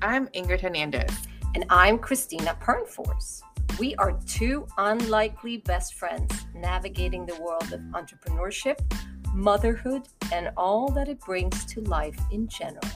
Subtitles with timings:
[0.00, 1.10] I'm Ingrid Hernandez.
[1.56, 3.42] And I'm Christina Pernforce.
[3.80, 8.78] We are two unlikely best friends navigating the world of entrepreneurship,
[9.34, 10.02] motherhood,
[10.32, 12.88] and all that it brings to life in general.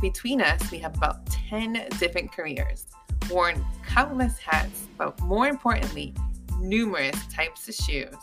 [0.00, 2.86] Between us, we have about 10 different careers,
[3.28, 6.14] worn countless hats, but more importantly,
[6.60, 8.14] numerous types of shoes.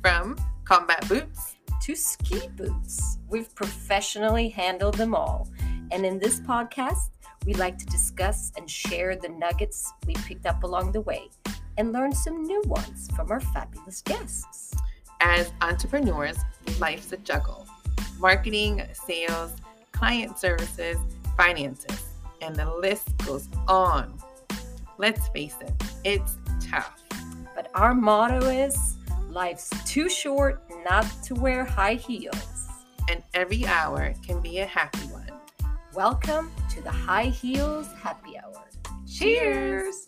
[0.00, 5.48] From combat boots to ski boots, we've professionally handled them all.
[5.90, 7.10] And in this podcast,
[7.44, 11.28] we like to discuss and share the nuggets we picked up along the way
[11.76, 14.74] and learn some new ones from our fabulous guests.
[15.20, 16.38] As entrepreneurs,
[16.78, 17.66] life's a juggle
[18.18, 19.52] marketing, sales,
[19.92, 20.96] client services,
[21.36, 22.04] finances,
[22.40, 24.18] and the list goes on.
[24.98, 25.72] Let's face it,
[26.04, 26.36] it's
[26.70, 27.02] tough.
[27.54, 28.96] But our motto is
[29.28, 32.68] life's too short not to wear high heels.
[33.10, 35.13] And every hour can be a happy one.
[35.94, 38.68] Welcome to the High Heels Happy Hour.
[39.06, 40.04] Cheers!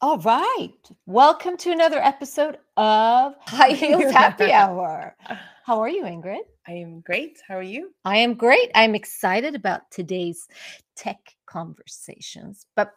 [0.00, 0.72] All right.
[1.04, 5.14] Welcome to another episode of High Heels Happy Hour.
[5.66, 6.38] How are you, Ingrid?
[6.66, 7.42] I am great.
[7.46, 7.92] How are you?
[8.06, 8.70] I am great.
[8.74, 10.48] I'm excited about today's
[10.96, 12.64] tech conversations.
[12.76, 12.92] But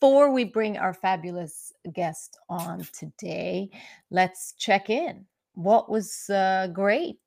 [0.00, 3.68] before we bring our fabulous guest on today,
[4.10, 5.24] let's check in.
[5.54, 7.18] What was uh, great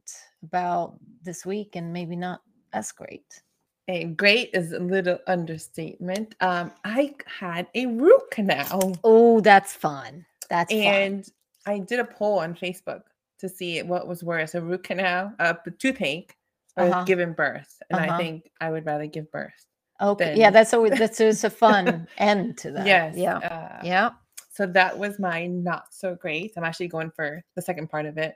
[0.43, 2.41] about this week and maybe not
[2.71, 3.41] as great?
[3.89, 6.35] A great is a little understatement.
[6.39, 8.95] Um, I had a root canal.
[9.03, 10.25] Oh, that's fun.
[10.49, 11.33] That's and fun.
[11.73, 13.01] I did a poll on Facebook
[13.39, 16.37] to see what was worse, a root canal, a toothache,
[16.77, 17.03] or uh-huh.
[17.03, 17.81] giving birth.
[17.89, 18.13] And uh-huh.
[18.13, 19.65] I think I would rather give birth.
[20.01, 20.35] Okay.
[20.35, 22.85] yeah, that's always that's just a fun end to that.
[22.85, 23.15] Yes.
[23.15, 23.37] Yeah.
[23.37, 24.09] Uh, yeah.
[24.49, 26.53] So that was my not so great.
[26.57, 28.35] I'm actually going for the second part of it.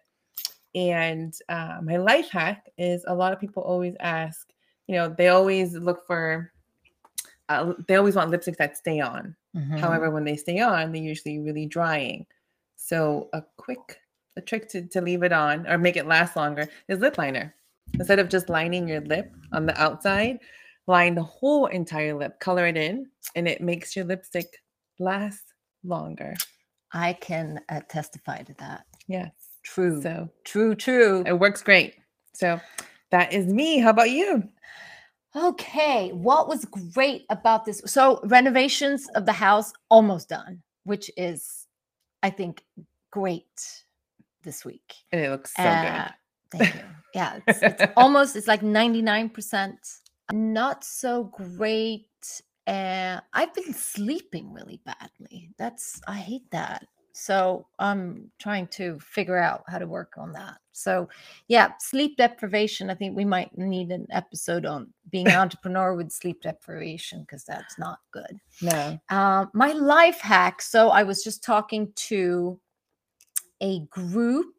[0.73, 4.49] And uh, my life hack is a lot of people always ask,
[4.87, 6.51] you know, they always look for,
[7.47, 9.35] uh, they always want lipsticks that stay on.
[9.55, 9.77] Mm-hmm.
[9.77, 12.25] However, when they stay on, they're usually really drying.
[12.75, 13.99] So a quick
[14.37, 17.55] a trick to, to leave it on or make it last longer is lip liner.
[17.93, 20.39] Instead of just lining your lip on the outside,
[20.87, 24.47] line the whole entire lip, color it in, and it makes your lipstick
[24.99, 25.53] last
[25.83, 26.35] longer.
[26.91, 28.85] I can uh, testify to that.
[29.07, 29.31] Yes.
[29.63, 30.01] True.
[30.01, 31.23] So true, true.
[31.25, 31.95] It works great.
[32.33, 32.59] So
[33.11, 33.79] that is me.
[33.79, 34.43] How about you?
[35.35, 36.11] Okay.
[36.11, 37.81] What was great about this?
[37.85, 41.67] So renovations of the house almost done, which is,
[42.23, 42.63] I think,
[43.11, 43.83] great
[44.43, 44.93] this week.
[45.11, 46.05] And it looks so uh,
[46.51, 46.59] good.
[46.59, 46.81] Thank you.
[47.13, 49.75] Yeah, it's, it's almost it's like 99%
[50.31, 52.07] not so great.
[52.67, 55.51] And I've been sleeping really badly.
[55.57, 56.87] That's, I hate that.
[57.17, 60.57] So I'm trying to figure out how to work on that.
[60.73, 61.07] So,
[61.47, 62.89] yeah, sleep deprivation.
[62.89, 67.45] I think we might need an episode on being an entrepreneur with sleep deprivation because
[67.45, 68.37] that's not good.
[68.61, 68.99] No.
[69.09, 70.61] Uh, my life hack.
[70.61, 72.59] So I was just talking to
[73.61, 74.53] a group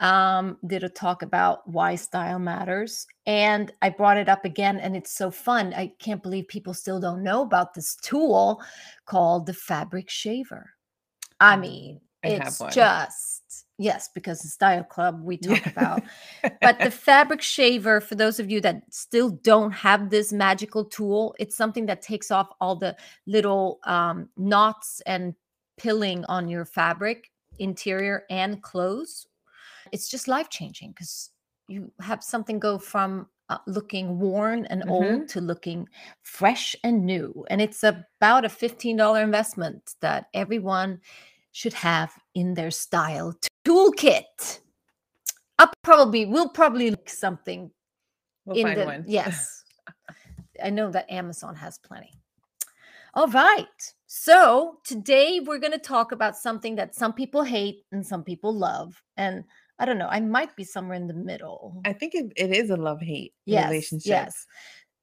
[0.00, 3.06] um, did a talk about why style matters.
[3.26, 5.72] And I brought it up again, and it's so fun.
[5.74, 8.62] I can't believe people still don't know about this tool
[9.06, 10.70] called the fabric shaver.
[11.40, 16.02] I mm, mean, I it's just, yes, because the style club we talk about.
[16.60, 21.34] but the fabric shaver, for those of you that still don't have this magical tool,
[21.38, 22.96] it's something that takes off all the
[23.26, 25.34] little um, knots and
[25.78, 29.26] pilling on your fabric interior and clothes
[29.92, 31.30] it's just life changing because
[31.68, 34.90] you have something go from uh, looking worn and mm-hmm.
[34.90, 35.88] old to looking
[36.22, 37.44] fresh and new.
[37.48, 41.00] And it's about a $15 investment that everyone
[41.52, 43.34] should have in their style
[43.66, 44.60] toolkit.
[45.58, 47.70] I'll probably, we'll probably look something
[48.44, 49.04] we'll in the, one.
[49.08, 49.64] yes.
[50.62, 52.12] I know that Amazon has plenty.
[53.14, 53.94] All right.
[54.06, 58.52] So today we're going to talk about something that some people hate and some people
[58.52, 59.02] love.
[59.16, 59.44] And
[59.78, 60.08] I don't know.
[60.08, 61.80] I might be somewhere in the middle.
[61.84, 64.06] I think it, it is a love hate yes, relationship.
[64.08, 64.46] Yes.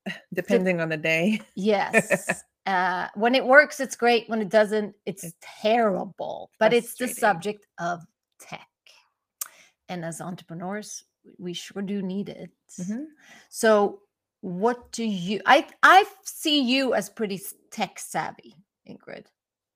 [0.33, 1.41] Depending so, on the day.
[1.55, 2.43] yes.
[2.65, 4.29] Uh, when it works, it's great.
[4.29, 6.49] When it doesn't, it's, it's terrible.
[6.59, 7.99] But it's the subject of
[8.39, 8.69] tech.
[9.89, 11.03] And as entrepreneurs,
[11.37, 12.51] we sure do need it.
[12.79, 13.03] Mm-hmm.
[13.49, 13.99] So,
[14.41, 15.41] what do you?
[15.45, 17.41] I I see you as pretty
[17.71, 18.55] tech savvy,
[18.89, 19.25] Ingrid.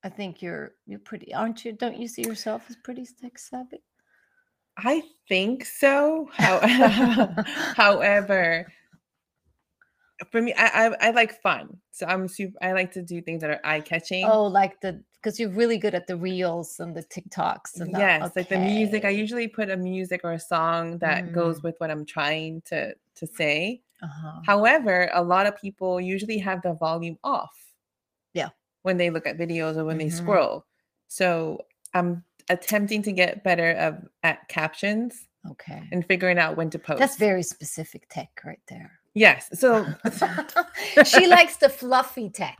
[0.03, 1.73] I think you're you're pretty, aren't you?
[1.73, 3.83] Don't you see yourself as pretty tech savvy?
[4.77, 6.29] I think so.
[6.33, 6.59] How,
[7.75, 8.71] however,
[10.31, 11.77] for me, I, I I like fun.
[11.91, 12.57] So I'm super.
[12.62, 14.25] I like to do things that are eye catching.
[14.25, 18.00] Oh, like the because you're really good at the reels and the TikToks and the,
[18.00, 19.03] yes, like the music.
[19.06, 21.63] I usually put a music or a song that goes Mm.
[21.63, 23.81] with what I'm trying to to say.
[24.01, 24.41] Uh-huh.
[24.45, 27.56] However, a lot of people usually have the volume off.
[28.33, 28.50] Yeah.
[28.83, 30.12] When they look at videos or when they Mhm.
[30.13, 30.65] scroll.
[31.07, 35.88] So I'm attempting to get better of at captions Okay.
[35.91, 36.99] and figuring out when to post.
[36.99, 38.91] That's very specific tech right there.
[39.13, 39.49] yes.
[39.53, 39.85] So
[41.05, 42.57] she likes the fluffy tech.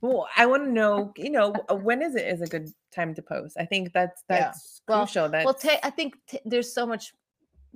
[0.00, 3.14] well, I want to know, you know, uh, when is it is a good time
[3.14, 3.56] to post?
[3.58, 4.38] I think that's Yeah.
[4.40, 5.28] that's Well- crucial.
[5.28, 7.12] That's Well, te- I think t- there's so much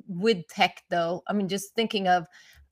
[0.09, 1.23] with tech, though.
[1.29, 2.27] I mean, just thinking of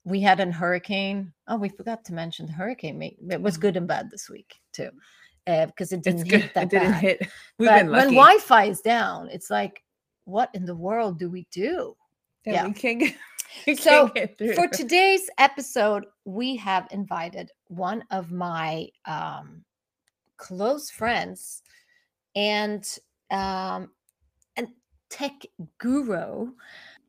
[0.05, 1.31] we had a hurricane.
[1.47, 3.01] Oh, we forgot to mention the hurricane.
[3.01, 4.89] It was good and bad this week too,
[5.45, 7.01] because it didn't hit that It didn't bad.
[7.01, 7.19] hit.
[7.59, 8.07] We've but been when.
[8.09, 9.83] Wi-Fi is down, it's like,
[10.25, 11.95] what in the world do we do?
[12.45, 12.67] Yeah, yeah.
[12.67, 13.15] we can't get,
[13.67, 14.53] we So, can't get through.
[14.55, 19.63] For today's episode, we have invited one of my um,
[20.37, 21.61] close friends
[22.35, 22.85] and
[23.31, 23.91] um,
[24.55, 24.67] and
[25.09, 25.33] tech
[25.77, 26.51] guru,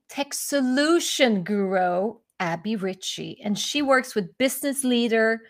[0.08, 5.42] tech solution guru, Abbie Richie, and she works with business leader,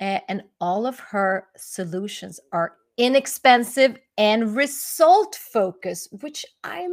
[0.00, 6.86] and all of her solutions are inexpensive and result focused, which I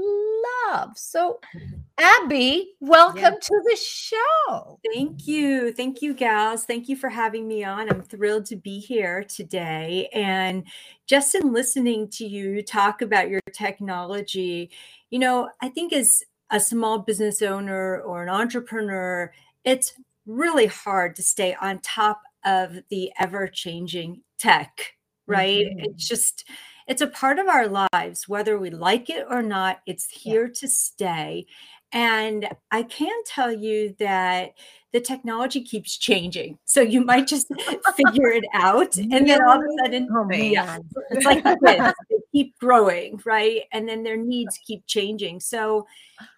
[0.73, 0.97] love.
[0.97, 1.39] So,
[1.99, 4.79] Abbie, welcome to the show.
[4.93, 5.71] Thank you.
[5.73, 6.65] Thank you, gals.
[6.65, 7.89] Thank you for having me on.
[7.89, 10.09] I'm thrilled to be here today.
[10.13, 10.63] And
[11.05, 14.71] just in listening to you talk about your technology,
[15.11, 19.31] you know, I think as a small business owner or an entrepreneur,
[19.63, 19.93] it's
[20.25, 24.93] really hard to stay on top of the ever changing tech,
[25.27, 25.67] right?
[25.67, 25.85] Mhm.
[25.85, 26.47] It's just,
[26.87, 30.33] it's a part of our lives, whether we like it or not, it's Yeah.
[30.33, 31.45] here to stay.
[31.93, 34.53] And I can tell you that
[34.93, 36.57] the technology keeps changing.
[36.65, 37.47] So you might just
[37.95, 38.95] figure it out.
[38.97, 40.77] And then all of a sudden, Oh Yeah.
[41.11, 43.63] it's like the kids, they keep growing, right?
[43.71, 45.39] And then their needs keep changing.
[45.41, 45.85] So,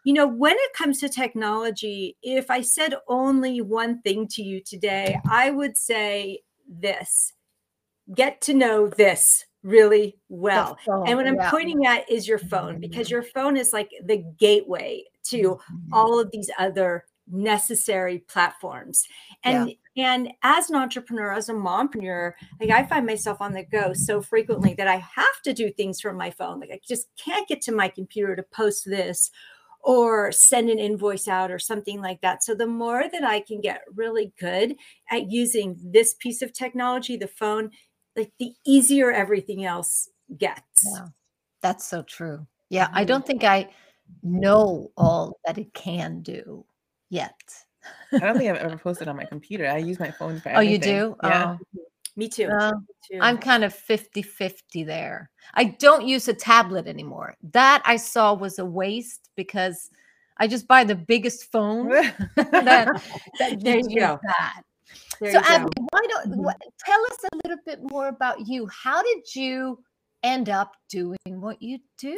[0.03, 4.61] you know, when it comes to technology, if I said only one thing to you
[4.61, 7.33] today, I would say this
[8.13, 10.77] get to know this really well.
[11.07, 11.49] And what I'm Yeah.
[11.49, 15.89] pointing at is your phone because your phone is like the gateway to Mhm.
[15.91, 19.07] all of these other necessary platforms.
[19.43, 23.93] And and as an entrepreneur, as a mompreneur, like I find myself on the go
[23.93, 26.59] so frequently that I have to do things from my phone.
[26.59, 29.29] Like I just can't get to my computer to post this
[29.81, 32.43] or send an invoice out or something like that.
[32.43, 34.75] So the more that I can get really good
[35.11, 37.71] at using this piece of technology, the phone,
[38.15, 40.83] like the easier everything else gets.
[40.83, 41.07] Yeah,
[41.61, 42.47] that's so true.
[42.69, 43.07] Yeah, I Mhm.
[43.07, 43.71] don't think I
[44.21, 46.65] know all that it can do
[47.09, 47.35] yet.
[48.13, 49.67] I don't think I've ever posted on my computer.
[49.67, 51.15] I use my phone for Oh, you do?
[51.23, 51.57] Yeah.
[51.57, 51.81] Oh,
[52.15, 52.47] Me too.
[52.47, 53.19] uh, Me too.
[53.21, 55.29] I'm kind of 50 50 there.
[55.53, 57.35] I don't use a tablet anymore.
[57.51, 59.89] That I saw was a waste because
[60.38, 61.89] I just buy the biggest phone
[62.35, 62.88] that,
[63.39, 64.19] that There you go.
[64.23, 64.63] that.
[65.19, 65.49] There so, you go.
[65.49, 66.53] Abbie, why don't Mhm.
[66.85, 68.67] tell us a little bit more about you?
[68.67, 69.83] How did you
[70.21, 72.17] end up doing what you do?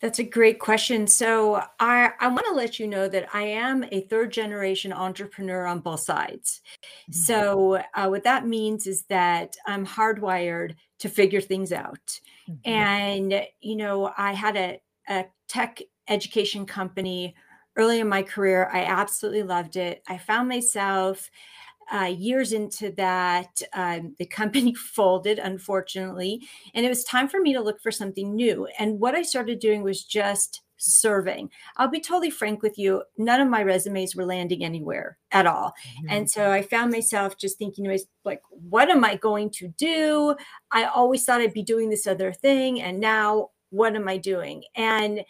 [0.00, 1.06] That's a great question.
[1.08, 5.66] So I, I want to let you know that I am a third generation entrepreneur
[5.66, 6.60] on both sides.
[6.84, 7.12] Mm-hmm.
[7.12, 12.20] So uh, what that means is that I'm hardwired to figure things out.
[12.48, 12.58] Mhm.
[12.64, 17.34] And, you know, I had a, a tech education company
[17.76, 18.68] early in my career.
[18.72, 20.02] I absolutely loved it.
[20.08, 21.30] I found myself
[21.92, 23.60] uh, years into that.
[23.72, 28.34] Um, the company folded, unfortunately, and it was time for me to look for something
[28.34, 28.66] new.
[28.78, 31.50] And what I started doing was just serving.
[31.76, 35.74] I'll be totally frank with you, none of my resumes were landing anywhere at all.
[36.08, 40.36] And so I found myself just thinking like, what am I going to do?
[40.70, 42.80] I always thought I'd be doing this other thing.
[42.80, 44.64] And now what am I doing?
[44.76, 45.24] And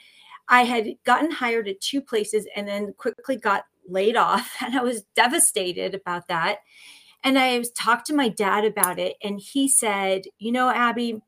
[0.48, 4.54] I had gotten hired at two places and then quickly got laid off.
[4.64, 6.58] And I was devastated about that.
[7.24, 9.16] And I was talked to my dad about it.
[9.22, 11.20] And he said, You know, Abbie,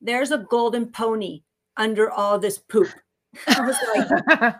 [0.00, 1.42] there's a golden pony
[1.76, 2.88] under all this poop.
[3.46, 4.54] I was like,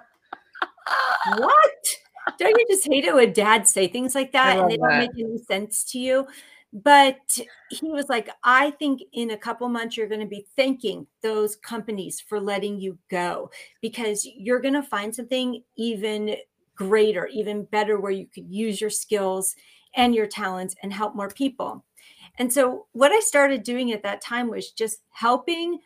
[1.38, 1.97] what?
[2.38, 4.99] Don't you just hate it when dads say things like that and they don't that.
[4.99, 6.26] make any sense to you?
[6.73, 7.18] But
[7.70, 11.56] he was like, I think in a couple months, you're going to be thanking those
[11.56, 13.50] companies for letting you go
[13.82, 16.37] because you're going to find something even
[16.81, 19.55] greater, even better, where you could use your skills
[19.95, 21.85] and your talents and help more people.
[22.39, 25.81] And so, what I started doing at that time was just helping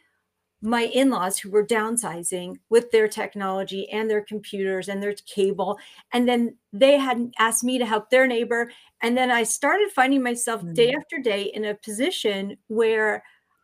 [0.63, 5.79] my in-laws who were downsizing with their technology and their computers and their cable
[6.15, 8.71] and then they had asked me to help their neighbor
[9.03, 10.73] and then i started finding myself mm-hmm.
[10.73, 13.23] day after day in a position where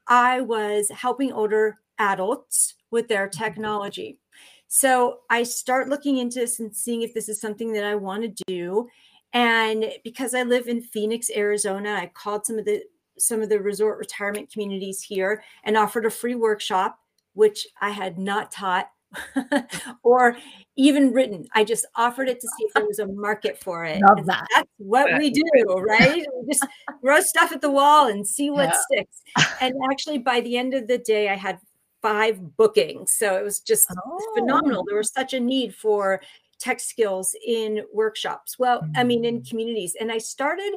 [0.09, 3.45] i was helping older adults with their mm-hmm.
[3.45, 4.20] technology
[4.73, 8.23] so i start looking into this and seeing if this is something that i want
[8.23, 8.89] to do
[9.33, 12.81] and because i live in phoenix arizona i called some of the
[13.21, 16.99] some of the resort retirement communities here and offered a free workshop,
[17.35, 18.89] which I had not taught
[20.03, 20.37] or
[20.77, 21.47] even written.
[21.55, 24.00] I just offered it to see if there was a market for it.
[24.00, 24.47] Love that.
[24.55, 26.25] That's what we do, right?
[26.41, 26.67] we just
[27.03, 28.81] throw stuff at the wall and see what yeah.
[28.91, 29.23] sticks.
[29.61, 31.59] And actually, by the end of the day, I had
[32.02, 33.12] five bookings.
[33.12, 34.35] So it was just oh.
[34.37, 34.85] phenomenal.
[34.87, 36.21] There was such a need for
[36.59, 38.59] tech skills in workshops.
[38.59, 39.49] Well, I mean, in mm.
[39.49, 39.97] communities.
[39.99, 40.75] And I started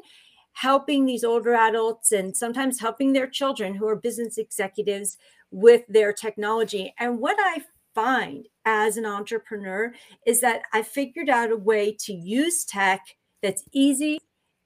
[0.54, 5.18] helping these older adults and sometimes helping their children who are business executives
[5.52, 6.94] with their technology.
[7.00, 7.64] And what I
[7.94, 9.94] find as an entrepreneur
[10.26, 13.02] is that I figured out a way to use tech
[13.42, 14.20] that's easy,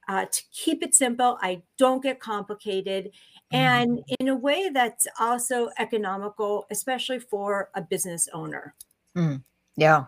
[0.07, 1.37] uh, to keep it simple.
[1.41, 3.11] I don't get complicated.
[3.51, 4.15] And mm-hmm.
[4.19, 8.75] in a way that's also economical, especially for a business owner.
[9.15, 9.43] Mm,
[9.75, 10.05] yeah.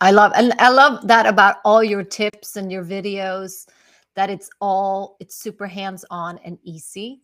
[0.00, 3.66] I love and I love that about all your tips and your videos
[4.14, 7.22] that it's all it's super hands-on and easy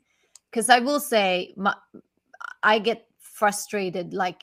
[0.51, 1.75] because i will say my,
[2.63, 4.43] i get frustrated like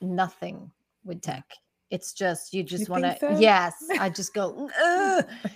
[0.00, 0.70] nothing
[1.04, 1.44] with tech
[1.90, 3.38] it's just you just want to so?
[3.38, 4.68] yes i just go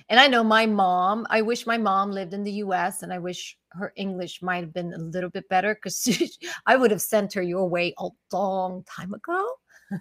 [0.08, 3.18] and i know my mom i wish my mom lived in the us and i
[3.18, 7.32] wish her english might have been a little bit better because i would have sent
[7.32, 9.46] her your way a long time ago.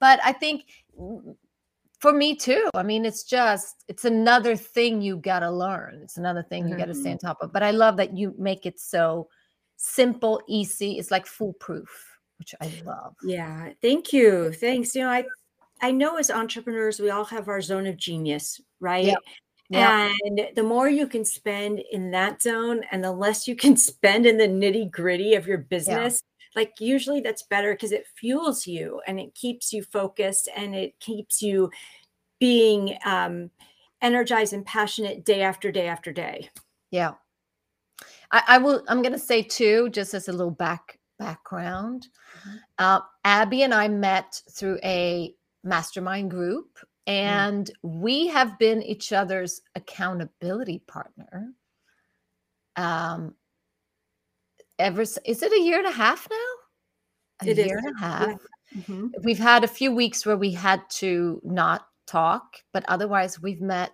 [0.00, 0.64] But i think
[2.00, 6.00] for me too i mean it's just it's another thing you got to learn.
[6.02, 7.26] It's another thing you got to stay on mm-hmm.
[7.28, 7.52] top of.
[7.52, 9.28] But i love that you make it so
[9.76, 13.14] simple easy it's like foolproof which i love.
[13.22, 14.52] Yeah thank you.
[14.52, 15.24] Thanks you know i
[15.82, 19.18] i know as entrepreneurs we all have our zone of genius right yep.
[19.70, 20.12] Yep.
[20.24, 24.26] And the more you can spend in that zone and the less you can spend
[24.26, 26.60] in the nitty gritty of your business, yeah.
[26.60, 30.98] like usually that's better because it fuels you and it keeps you focused and it
[30.98, 31.70] keeps you
[32.40, 33.50] being um,
[34.02, 36.50] energized and passionate day after day after day.
[36.90, 37.12] Yeah.
[38.32, 42.08] I, I will, I'm going to say too, just as a little back background,
[42.38, 42.56] mm-hmm.
[42.78, 47.12] uh, Abbie and I met through a mastermind group Mm.
[47.12, 48.00] and mm.
[48.00, 51.52] we have been each other's accountability partner
[52.76, 53.34] um
[54.78, 57.84] ever is it a year and a half now a it year is.
[57.84, 58.28] and a half
[58.72, 58.80] yeah.
[58.82, 59.06] mm-hmm.
[59.22, 63.92] we've had a few weeks where we had to not talk but otherwise we've met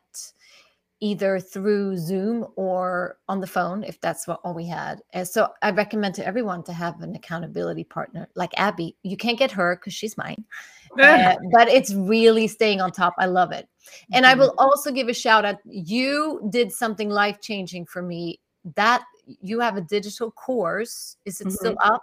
[1.00, 5.02] either through Zoom or on the phone, if that's what all we had.
[5.12, 8.96] And so I recommend to everyone to have an accountability partner like Abbie.
[9.02, 10.44] You can't get her because she's mine,
[11.00, 13.14] uh, but it's really staying on top.
[13.18, 13.68] I love it.
[14.12, 14.40] And mm-hmm.
[14.40, 15.56] I will also give a shout out.
[15.64, 18.40] You did something life changing for me.
[18.74, 19.04] That
[19.40, 21.16] you have a digital course.
[21.24, 21.54] Is it mm-hmm.
[21.54, 22.02] still up?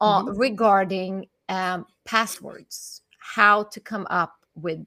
[0.00, 0.38] Uh, mm-hmm.
[0.38, 4.84] Regarding um, passwords, how to come up with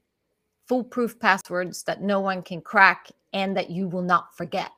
[0.68, 4.72] foolproof passwords that no one can crack and that you will not forget.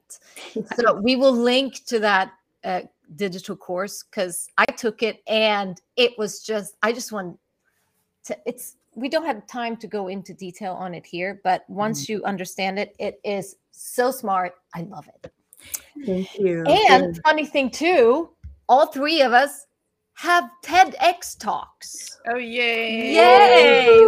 [0.75, 2.31] so we will link to that
[2.63, 2.81] uh,
[3.15, 7.37] digital course because I took it and it was just I just want
[8.25, 12.05] to it's we don't have time to go into detail on it here, but once
[12.05, 12.09] mm.
[12.09, 14.55] you understand it, it is so smart.
[14.73, 15.31] I love it.
[16.03, 16.63] Thank you.
[16.63, 18.31] And funny thing too,
[18.67, 19.66] all three of us
[20.17, 22.19] have TEDx talks.
[22.27, 23.13] Oh yay!
[23.13, 23.99] Yay!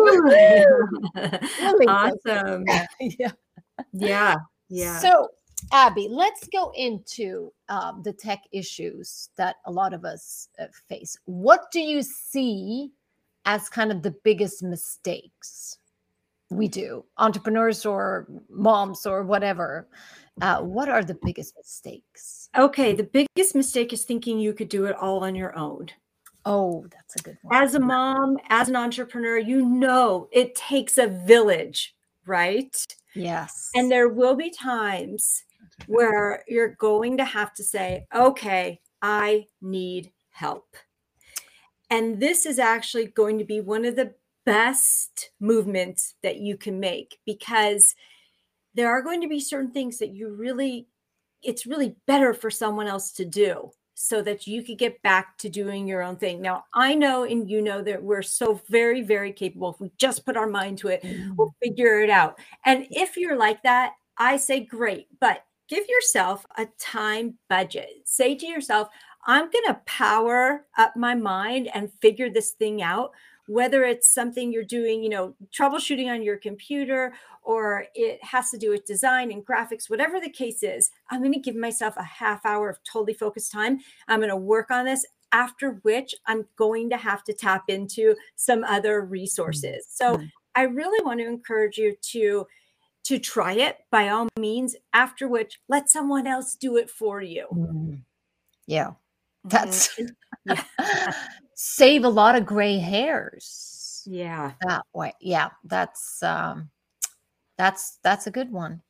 [1.88, 2.66] awesome.
[3.00, 3.32] yeah.
[3.94, 4.36] Yeah.
[4.70, 5.00] Yeah.
[5.00, 5.30] So,
[5.72, 11.16] Abbie, let's go into um, the tech issues that a lot of us uh, face.
[11.26, 12.92] What do you see
[13.46, 15.78] as kind of the biggest mistakes
[16.50, 19.88] we do, entrepreneurs or moms or whatever?
[20.42, 22.50] Uh, what are the biggest mistakes?
[22.58, 25.90] Okay, the biggest mistake is thinking you could do it all on your own.
[26.46, 27.62] Oh, that's a good one.
[27.62, 32.76] As a mom, as an entrepreneur, you know it takes a village, right?
[33.16, 33.70] Yes.
[33.76, 35.44] And there will be times
[35.88, 40.76] where you're going to have to say, okay, I need help.
[41.90, 44.14] And this is actually going to be one of the
[44.46, 47.96] best movements that you can make because
[48.74, 50.88] there are going to be certain things that you really
[51.42, 55.50] it's really better for someone else to do so that you could get back to
[55.50, 56.42] doing your own thing.
[56.42, 59.72] Now, I know and you know that we're so very, very capable.
[59.74, 61.02] If we just put our mind to it,
[61.36, 61.54] we'll mm.
[61.62, 62.40] figure it out.
[62.66, 67.90] And if you're like that, I say great, but give yourself a time budget.
[68.06, 68.88] Say to yourself,
[69.26, 73.12] I'm going to power up my mind and figure this thing out
[73.50, 78.60] whether it's something you're doing, you know, troubleshooting on your computer or it has to
[78.60, 82.04] do with design and graphics, whatever the case is, I'm going to give myself a
[82.04, 83.80] half hour of totally focused time.
[84.08, 88.16] I'm going to work on this after which I'm going to have to tap into
[88.36, 89.88] some other resources.
[89.90, 90.26] So mm-hmm.
[90.54, 92.46] I really want to encourage you to
[93.06, 97.48] to try it by all means after which let someone else do it for you.
[97.52, 97.94] Mm-hmm.
[98.68, 98.92] Yeah.
[99.44, 100.54] That's mm-hmm.
[100.78, 101.14] yeah.
[101.62, 104.02] Save a lot of gray hairs.
[104.06, 104.54] Yeah.
[104.62, 105.14] That way.
[105.20, 106.70] Yeah, that's um
[107.58, 108.82] that's that's a good one.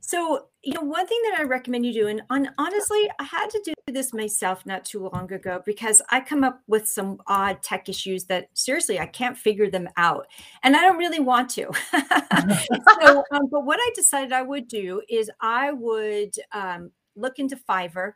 [0.00, 3.50] So, you know, one thing that I recommend you do, and on, honestly, I had
[3.50, 7.62] to do this myself not too long ago because I come up with some odd
[7.62, 10.26] tech issues that seriously I can't figure them out,
[10.64, 11.70] and I don't really want to.
[11.92, 17.56] so, um, but what I decided I would do is I would um, look into
[17.56, 18.14] Fiverr,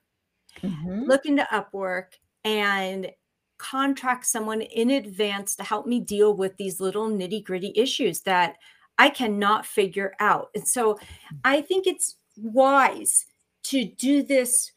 [0.62, 1.02] mm-hmm.
[1.02, 2.14] look into Upwork,
[2.44, 3.12] and
[3.58, 8.56] contract someone in advance to help me deal with these little nitty gritty issues that
[8.98, 10.48] I cannot figure out.
[10.54, 10.98] And so mm.
[11.44, 13.24] I think it's wise
[13.64, 14.72] to do this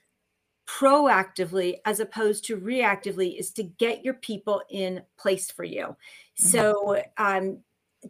[0.68, 5.84] proactively as opposed to reactively is to get your people in place for you.
[5.84, 6.48] Mm-hmm.
[6.48, 7.60] So um,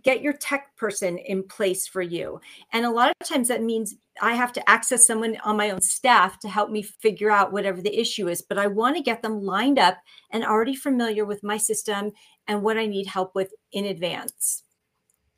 [0.04, 2.40] get your tech person in place for you.
[2.74, 5.82] And a lot of times that means I have to access someone on my own
[5.82, 8.42] staff to help me figure out whatever the issue is.
[8.42, 9.98] But I want to get them lined up
[10.32, 12.12] and already familiar with my system
[12.48, 14.64] and what I need help with in advance.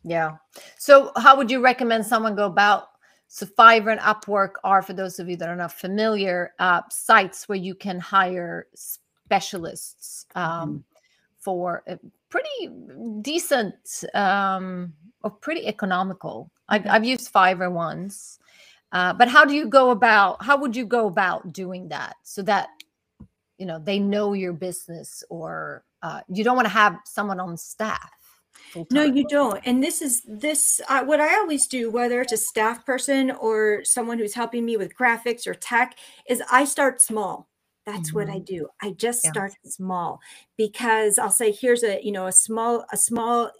[0.03, 0.37] Yeah.
[0.77, 2.87] So, how would you recommend someone go about?
[3.27, 7.47] So, Fiverr and Upwork are, for those of you that are not familiar, uh, sites
[7.47, 10.77] where you can hire specialists um, mm-hmm.
[11.39, 11.83] for
[12.31, 12.69] pretty
[13.21, 13.75] decent
[14.15, 16.49] um, or pretty economical.
[16.67, 16.87] I've.
[16.87, 18.39] I've used Fiverr once,
[18.91, 20.43] uh, but how do you go about?
[20.43, 22.69] How would you go about doing that so that
[23.59, 27.57] you know they know your business, or uh, you don't want to have someone on
[27.57, 28.09] staff?
[28.89, 29.61] No, you don't.
[29.65, 33.83] And this is this uh, what I always do, whether it's a staff person or
[33.83, 35.97] someone who's helping me with graphics or tech,
[36.27, 37.50] is I start small.
[37.85, 38.17] That's mm-hmm.
[38.17, 38.55] what I mm-hmm.
[38.55, 38.67] do.
[38.81, 39.31] I just yeah.
[39.31, 40.19] start small
[40.57, 43.51] because I'll say, here's a you know a small a small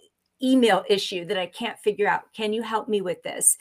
[0.42, 2.32] email issue that I can't figure out.
[2.32, 3.56] Can you help me with this?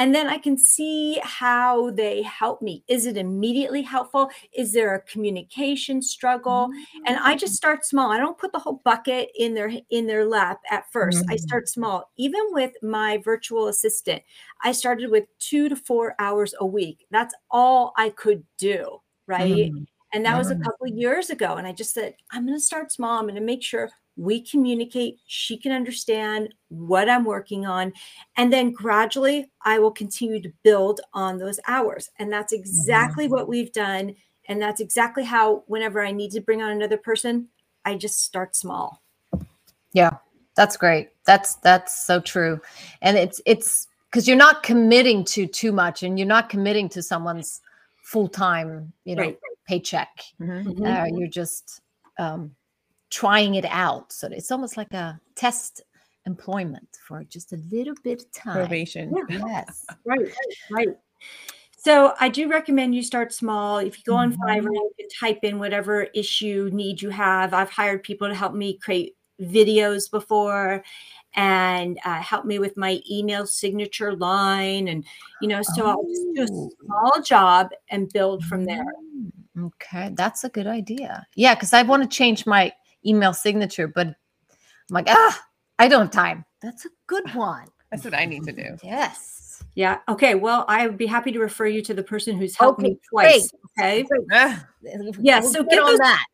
[0.00, 2.84] And then I can see how they help me.
[2.88, 4.30] Is it immediately helpful?
[4.56, 6.68] Is there a communication struggle?
[6.68, 7.04] Mm-hmm.
[7.06, 7.56] And I just mm.
[7.56, 8.12] start small.
[8.12, 11.30] I don't put the whole bucket in their in their lap at 1st mm-hmm.
[11.30, 12.10] I start small.
[12.16, 14.22] Even with my virtual assistant,
[14.62, 17.06] I started with 2 to 4 hours a week.
[17.10, 19.70] That's all I could do, right?
[19.70, 19.84] Mm-hmm.
[20.12, 21.56] And that was a couple years ago.
[21.56, 23.18] And I just said, I'm going to start small.
[23.18, 27.92] I'm going to make sure we communicate she can understand what i'm working on
[28.36, 33.34] and then gradually i will continue to build on those hours and that's exactly mm-hmm.
[33.34, 34.14] what we've done
[34.48, 37.48] and that's exactly how whenever i need to bring on another person
[37.84, 39.00] i just start small
[39.92, 40.10] yeah
[40.56, 42.60] that's great that's that's so true
[43.02, 47.02] and it's it's because you're not committing to too much and you're not committing to
[47.02, 47.60] someone's
[48.08, 49.38] full-time you know right.
[49.66, 50.08] paycheck
[50.40, 50.84] mm-hmm.
[50.84, 51.82] uh, you're just
[52.18, 52.54] um,
[53.10, 54.12] trying it out.
[54.12, 55.82] So it's almost like a test
[56.26, 58.54] employment for just a little bit of time.
[58.54, 59.14] Probation.
[59.30, 59.38] Yeah.
[59.46, 59.86] Yes.
[60.04, 60.88] right, right, right.
[61.78, 63.78] So I do recommend you start small.
[63.78, 64.42] If you go on mm-hmm.
[64.42, 67.54] Fiverr, you can type in whatever issue need you have.
[67.54, 70.82] I've hired people to help me create videos before
[71.34, 75.04] and uh, help me with my email signature line and
[75.42, 75.90] you know so oh.
[75.90, 76.70] i'll just do a oh.
[76.84, 81.82] small job and build from there mm, okay that's a good idea yeah because i
[81.82, 82.72] want to change my
[83.06, 84.14] email signature, but I'm
[84.90, 85.44] like, ah,
[85.78, 86.44] I don't have time.
[86.62, 87.66] That's a good one.
[87.90, 88.76] That's what I need to do.
[88.82, 89.34] Yes.
[89.74, 89.98] Yeah.
[90.08, 90.36] Okay.
[90.36, 93.00] Well, I would be happy to refer you to the person who's helped okay, me
[93.08, 93.50] twice.
[93.76, 94.06] Great.
[94.10, 94.24] Okay.
[94.32, 94.66] Ah.
[95.20, 95.40] yeah.
[95.40, 96.24] So get those, that.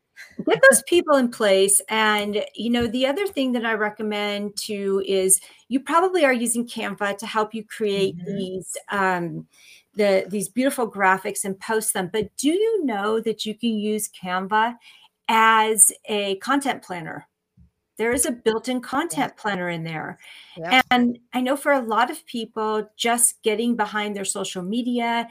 [0.43, 1.81] Get those people in place.
[1.89, 6.67] And you know, the other thing that I recommend too is you probably are using
[6.67, 8.35] Canva to help you create mm-hmm.
[8.35, 9.47] these um,
[9.93, 12.09] the these beautiful graphics and post them.
[12.11, 14.75] But do you know that you can use Canva
[15.27, 17.27] as a content planner.
[17.97, 20.19] There is a built in content planner in there.
[20.57, 20.81] Yeah.
[20.91, 25.27] And I know for a lot of people, just getting behind their social media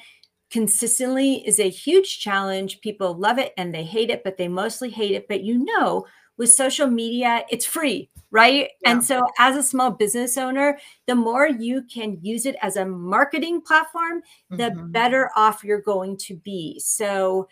[0.55, 2.81] consistently is a huge challenge.
[2.81, 5.27] People love it and they hate it, but they mostly hate it.
[5.27, 8.71] But you know, with social media, it's free, right?
[8.81, 8.93] Yeah.
[8.93, 12.87] And so, as a small business owner, the more you can use it as a
[12.87, 14.93] marketing platform, the mm-hmm.
[14.93, 16.79] better off you're going to be.
[16.79, 17.49] So,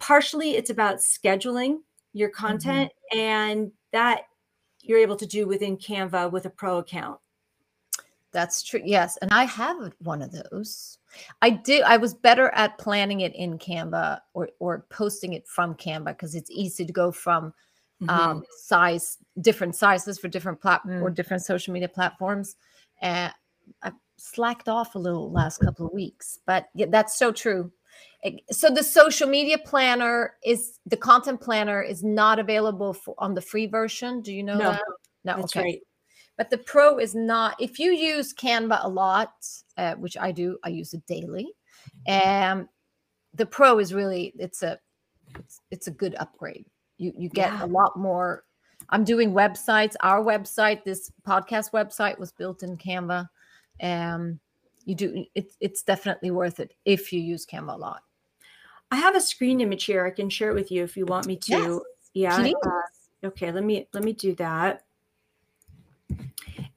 [0.00, 1.76] partially it's about scheduling
[2.14, 2.46] your mm-hmm.
[2.46, 3.18] content mm-hmm.
[3.20, 4.22] and that
[4.82, 7.20] you're able to do within Canva with a pro account.
[8.32, 8.82] That's true.
[8.84, 9.16] Yes.
[9.18, 10.98] And I have one of those.
[11.40, 11.82] I did.
[11.82, 16.34] I was better at planning it in Canva or, or posting it from Canva because
[16.34, 17.54] it's easy to go from
[18.02, 18.10] Mhm.
[18.10, 21.14] um, size, different sizes for different plat or Mm.
[21.14, 22.54] different social media platforms.
[23.00, 23.32] And
[23.82, 27.72] I slacked off a little last couple of weeks, but yeah, that's so true.
[28.50, 33.40] So the social media planner is the content planner is not available for, on the
[33.40, 34.20] free version.
[34.20, 34.82] Do you know No, that?
[35.24, 35.62] No, That's okay.
[35.62, 35.80] right.
[36.38, 37.56] But the pro is not.
[37.60, 39.34] If you use Canva a lot,
[39.76, 41.48] uh, which I do, I use it daily.
[42.06, 42.68] And
[43.34, 44.78] the pro is really it's a
[45.38, 46.64] it's, it's a good upgrade.
[46.96, 47.64] You you get Yeah.
[47.64, 48.44] a lot more.
[48.90, 49.96] I'm doing websites.
[50.00, 53.28] Our website, this podcast website, was built in Canva.
[53.82, 54.38] Um,
[54.84, 58.02] you do it's it's definitely worth it if you use Canva a lot.
[58.90, 60.06] I have a screen image here.
[60.06, 61.82] I can share it with you if you want me to.
[62.14, 62.52] Yes, yeah.
[62.64, 64.84] uh, okay, let me let me do that.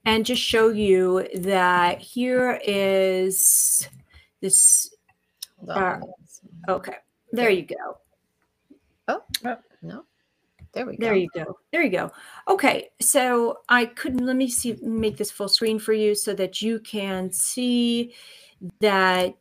[0.04, 3.88] And just show you that here is
[4.40, 4.94] this
[5.58, 6.02] Hold on.
[6.68, 6.96] okay.
[7.30, 7.98] There you go.
[9.08, 9.22] Oh,
[9.82, 10.04] no,
[10.72, 11.06] there we go.
[11.06, 11.58] There you go.
[11.70, 12.10] There you go.
[12.48, 16.62] Okay, so I couldn't let me see make this full screen for you so that
[16.62, 18.14] you can see
[18.80, 19.34] that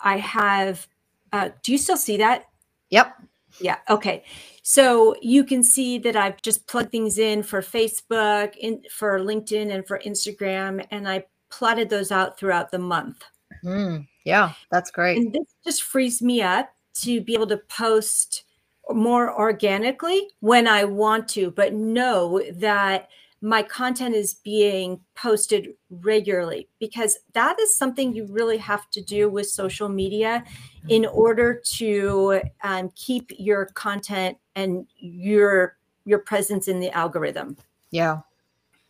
[0.00, 0.86] I have
[1.32, 2.44] uh do you still see that?
[2.90, 3.14] Yep.
[3.60, 3.78] Yeah.
[3.88, 4.24] Okay.
[4.70, 9.72] So you can see that I've just plugged things in for Facebook, in for LinkedIn,
[9.74, 13.24] and for Instagram, and I plotted those out throughout the month.
[13.64, 15.16] Mm, yeah, that's great.
[15.16, 18.44] And this just frees me up to be able to post
[18.90, 23.08] more organically when I want to, but know that
[23.40, 29.28] my content is being posted regularly because that is something you really have to do
[29.28, 30.44] with social media
[30.88, 37.56] in order to um, keep your content and your your presence in the algorithm.
[37.90, 38.20] Yeah.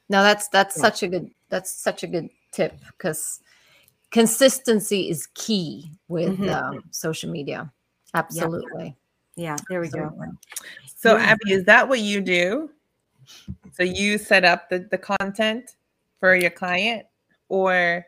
[0.08, 0.82] No, that's that's Yeah.
[0.82, 3.40] such a good that's such a good tip because
[4.10, 6.48] consistency is key with Mhm.
[6.54, 7.70] um, social media.
[8.14, 8.96] Absolutely.
[9.36, 10.12] Yeah, there we go.
[10.96, 11.24] So, Yeah.
[11.32, 12.70] Abbie, is that what you do?
[13.72, 15.76] So you set up the, the content
[16.20, 17.06] for your client,
[17.48, 18.06] or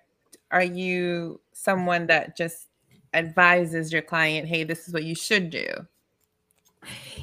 [0.51, 2.67] are you someone that just
[3.15, 5.67] advises your client, hey, this is what you should do?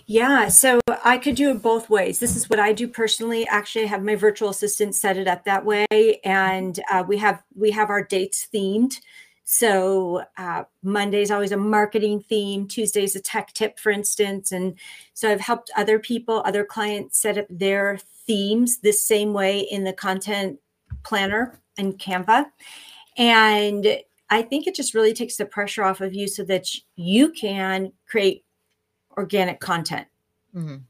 [0.06, 2.20] Yeah, so I could do it both ways.
[2.20, 3.48] This is what I do personally.
[3.48, 5.86] Actually, I have my virtual assistant set it up that way,
[6.24, 9.00] and uh, we have we have our dates themed.
[9.50, 12.68] So uh, Monday's always a marketing theme.
[12.68, 14.52] Tuesday's a tech tip, for instance.
[14.52, 14.78] And
[15.14, 19.86] so I've helped other people, other clients set up their themes the same way in
[19.86, 20.60] the content
[21.04, 22.48] planner and Canva.
[23.18, 23.88] And
[24.30, 27.94] I think it just really takes the pressure off of you so that you can
[28.06, 28.44] create
[29.16, 30.08] organic content.
[30.54, 30.82] Mhm.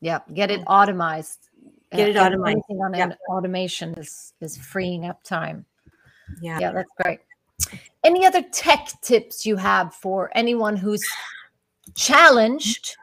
[0.00, 0.22] Yeah.
[0.34, 1.38] Get it automized.
[1.92, 2.50] Get it automized.
[2.50, 3.18] Anything on Yep.
[3.28, 5.64] automation is is freeing up time.
[6.40, 6.58] Yeah.
[6.58, 7.20] Yeah, that's great.
[8.04, 11.04] Any other tech tips you have for anyone who's
[11.94, 12.96] challenged?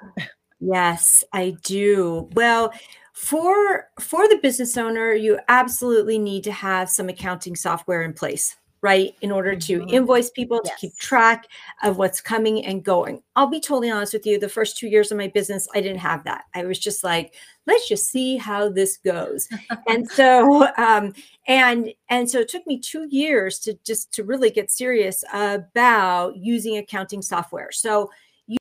[0.60, 2.30] Yes, I do.
[2.34, 2.72] Well,
[3.14, 8.56] for for the business owner, you absolutely need to have some accounting software in place,
[8.84, 9.16] right?
[9.22, 9.90] In order to Mhm.
[9.92, 11.48] invoice people, to keep track
[11.82, 13.24] of what's coming and going.
[13.36, 16.00] I'll be totally honest with you, the first 2 years of my business, I didn't
[16.00, 16.44] have that.
[16.54, 17.34] I was just like,
[17.66, 19.48] let's just see how this goes.
[19.88, 21.14] and so um
[21.48, 26.36] and and so it took me 2 years to just to really get serious about
[26.36, 27.72] using accounting software.
[27.72, 28.12] So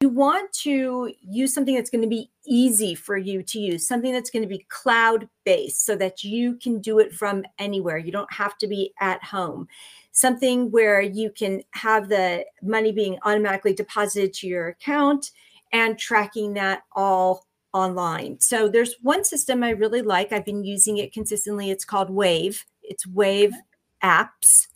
[0.01, 4.13] you want to use something that's going to be easy for you to use, something
[4.13, 7.99] that's going to be cloud based so that you can do it from anywhere.
[7.99, 9.67] You don't have to be at home.
[10.13, 15.31] Something where you can have the money being automatically deposited to your account
[15.73, 18.39] and tracking that all online.
[18.41, 20.33] So there's one system I really like.
[20.33, 21.71] I've been using it consistently.
[21.71, 22.65] It's called Wave.
[22.83, 23.55] It's Wave
[24.03, 24.67] Apps.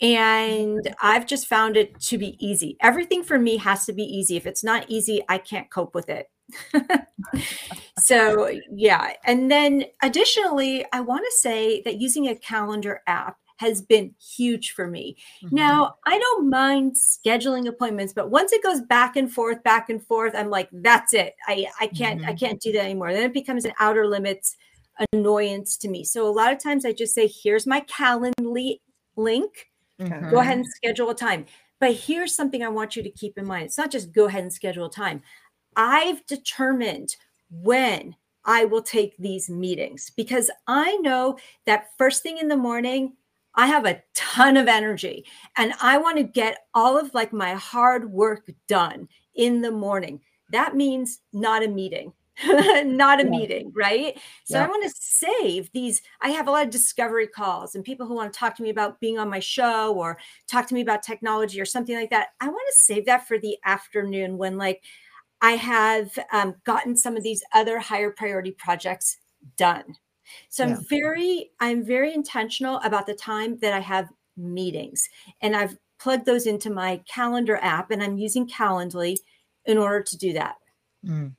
[0.00, 2.76] And I've just found it to be easy.
[2.82, 4.36] Everything for me has to be easy.
[4.36, 6.30] If it's not easy, I can't cope with it.
[7.98, 9.14] so, yeah.
[9.24, 14.72] And then additionally, I want to say that using a calendar app has been huge
[14.72, 15.16] for me.
[15.44, 15.56] Mm-hmm.
[15.56, 20.04] Now, I don't mind scheduling appointments, but once it goes back and forth, back and
[20.04, 21.34] forth, I'm like, that's it.
[21.46, 22.38] I, I can't, I Mhm.
[22.40, 23.12] can't do that anymore.
[23.12, 24.56] Then it becomes an outer limits
[25.12, 26.04] annoyance to me.
[26.04, 28.80] So a lot of times I just say, here's my Calendly
[29.16, 29.70] link.
[30.00, 30.30] Mhm.
[30.30, 31.46] Go ahead and schedule a time.
[31.80, 33.66] But here's something I want you to keep in mind.
[33.66, 35.22] It's not just go ahead and schedule a time.
[35.76, 37.16] I've determined
[37.50, 43.14] when I will take these meetings because I know that first thing in the morning,
[43.56, 45.24] I have a ton of energy
[45.56, 50.20] and I want to get all of like my hard work done in the morning.
[50.50, 52.12] That means not a meeting.
[52.84, 53.30] not a Yeah.
[53.30, 54.20] meeting, right?
[54.44, 56.02] So I want to save these.
[56.20, 58.68] I have a lot of discovery calls and people who want to talk to me
[58.68, 62.28] about being on my show or talk to me about technology or something like that.
[62.40, 64.82] I want to save that for the afternoon when, like,
[65.40, 69.16] I have um, gotten some of these other higher priority projects
[69.56, 69.96] done.
[70.48, 70.76] So Yeah.
[70.76, 75.08] I'm very, I'm very intentional about the time that I have meetings,
[75.40, 79.16] and I've plugged those into my calendar app, and I'm using Calendly
[79.64, 80.56] in order to do that.
[81.04, 81.34] Mm.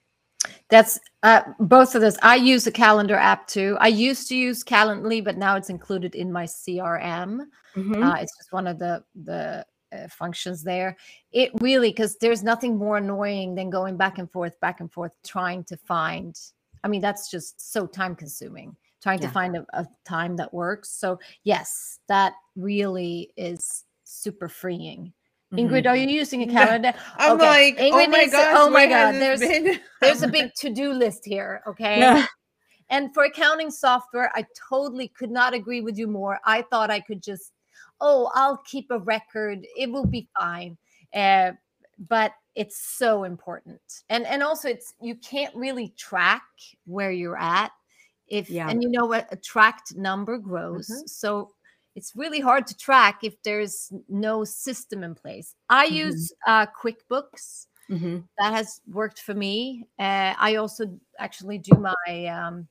[0.69, 2.17] That's uh, both of those.
[2.21, 3.77] I use a calendar app too.
[3.79, 7.47] I used to use Calendly, but now it's included in my CRM.
[7.75, 8.03] Mhm.
[8.03, 10.97] Uh, it's just one of the the uh, functions there.
[11.31, 15.13] It really because there's nothing more annoying than going back and forth, back and forth,
[15.25, 16.37] trying to find.
[16.83, 18.75] I mean, that's just so time consuming.
[19.01, 19.27] Trying Yeah.
[19.27, 20.89] to find a, a time that works.
[20.89, 25.13] So yes, that really is super freeing.
[25.53, 25.89] Ingrid, Mhm.
[25.89, 26.93] are you using a calendar?
[27.15, 27.45] I'm Okay.
[27.45, 31.61] like, oh my needs gosh, oh my God, there's- There's a big to-do list here.
[31.67, 31.99] Okay.
[31.99, 32.25] Yeah.
[32.89, 36.39] And for accounting software, I totally could not agree with you more.
[36.45, 37.53] I thought I could just,
[38.01, 39.65] oh, I'll keep a record.
[39.77, 40.77] It will be fine.
[41.13, 41.51] Uh,
[42.09, 44.03] but it's so important.
[44.09, 46.43] And and also it's you can't really track
[46.85, 47.71] where you're at
[48.27, 48.69] if Yeah.
[48.69, 50.87] and you know what a tracked number grows.
[50.89, 51.09] Mhm.
[51.09, 51.53] So
[51.95, 55.55] it's really hard to track if there's no system in place.
[55.69, 55.95] I Mhm.
[55.95, 58.27] use uh, QuickBooks Mhm.
[58.39, 59.87] that has worked for me.
[59.99, 62.67] Uh, I also actually do my um,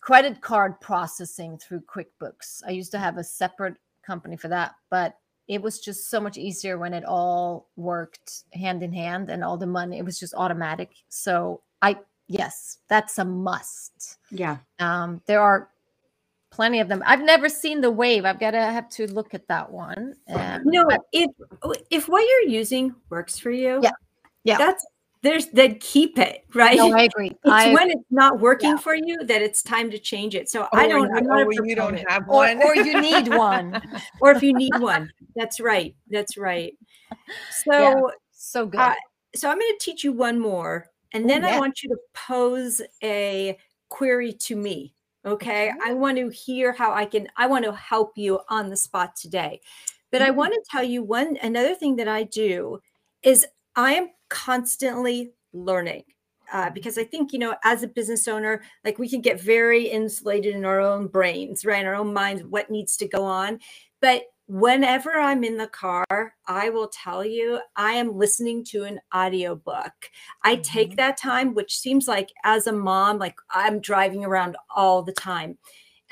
[0.00, 2.62] credit card processing through QuickBooks.
[2.66, 5.16] I used to have a separate company for that, but
[5.52, 9.56] it was just so much easier when it all worked hand in hand and all
[9.56, 10.90] the money, it was just automatic.
[11.08, 14.18] So I, yes, that's a must.
[14.30, 14.58] Yeah.
[14.78, 15.68] Um, there are
[16.50, 17.02] plenty of them.
[17.06, 18.24] I've never seen the wave.
[18.24, 20.14] I've got to have to look at that one.
[20.28, 21.30] Um, No, if
[21.90, 23.90] if what you're using works for you, Yeah.
[24.44, 24.58] Yeah.
[24.58, 24.84] that's
[25.22, 26.76] there's that keep it right.
[26.76, 27.28] no, I agree.
[27.28, 28.76] it's I, when it's not working Yeah.
[28.78, 30.48] for you that it's time to change it.
[30.50, 31.06] So Oh, I don't.
[31.06, 33.80] and I'm you- not a oh, you don't have or, one, or you need one.
[34.20, 35.10] or if you need one.
[35.36, 35.94] That's right.
[36.10, 36.74] That's right.
[37.50, 38.80] So So good.
[38.80, 38.94] Uh,
[39.34, 41.96] so I'm going to teach you one more, and Ooh, then I want you to
[42.14, 43.56] pose a
[43.88, 44.94] query to me.
[45.24, 45.70] Okay.
[45.70, 45.78] Okay.
[45.84, 49.14] I want to hear how I can, I want to help you on the spot
[49.16, 49.60] today.
[50.10, 50.34] But I Mm.
[50.34, 52.80] want to tell you one, another thing that I do
[53.22, 56.04] is I am constantly learning.
[56.52, 59.84] Uh, because I think, you know, as a business owner, like we can get very
[59.86, 61.80] insulated in our own brains, right?
[61.80, 63.58] In our own minds, what needs to go on.
[64.00, 69.00] But whenever I'm in the car, I will tell you I am listening to an
[69.14, 69.92] audiobook.
[70.42, 70.96] I take Mhm.
[70.96, 75.58] that time, which seems like as a mom, like I'm driving around all the time.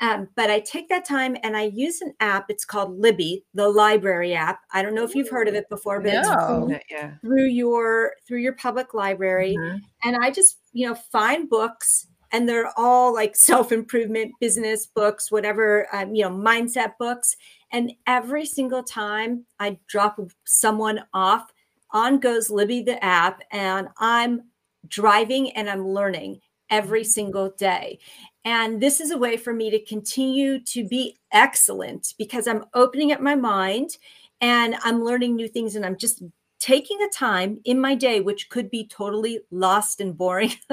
[0.01, 2.45] Um, but I take that time and I use an app.
[2.49, 4.59] It's called Libby, the library app.
[4.73, 6.65] I don't know if you've heard of it before, but it's No.
[6.67, 7.11] free yeah.
[7.21, 9.79] through your through your public library Mhm.
[10.03, 13.35] and I just, you know, find books and they're all like
[13.71, 17.35] self-improvement business books, whatever, um, you know, mindset books.
[17.71, 21.53] And every single time I drop someone off,
[21.91, 24.43] on goes Libby the app, and I'm
[24.87, 27.99] driving and I'm learning every single day.
[28.43, 33.11] And this is a way for me to continue to be excellent because I'm opening
[33.11, 33.97] up my mind
[34.41, 36.23] and I'm learning new things and I'm just
[36.59, 40.51] taking a time in my day which could be totally lost and boring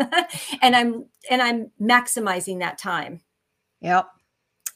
[0.61, 3.19] and i'm and i'm maximizing that time
[3.81, 4.07] Yep.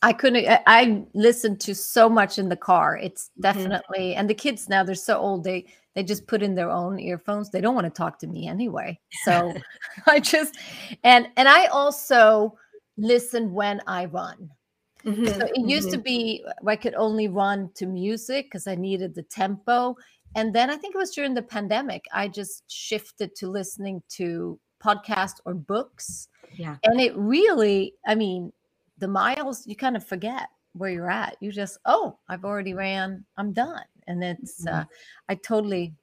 [0.01, 0.47] I couldn't.
[0.67, 2.97] I- listened to so much in the car.
[2.97, 3.43] It's Mhm.
[3.43, 5.45] definitely, and the kids now they're so old.
[5.45, 7.51] They they just put in their own earphones.
[7.51, 8.99] They don't want to talk to me anyway.
[9.25, 9.53] So
[10.07, 10.57] I just
[11.05, 12.57] and and I also
[12.97, 14.51] listen when I run.
[15.05, 16.05] Mhm, So it used to mhm.
[16.05, 19.97] be uh, I could only run to music because I needed the tempo.
[20.35, 24.59] And then I think it was during the pandemic, I just shifted to listening to
[24.83, 26.29] podcasts or books.
[26.57, 26.79] Yeah.
[26.85, 28.53] And it really, I mean,
[28.99, 31.37] the miles, you kind of forget where you're at.
[31.41, 33.85] You just, oh, I've already ran, I'm done.
[34.07, 34.73] And it's, Mhm.
[34.73, 34.85] uh,
[35.29, 35.95] I totally